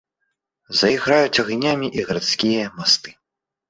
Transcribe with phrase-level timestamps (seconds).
[0.79, 3.19] Зайграюць агнямі і гарадскія масты.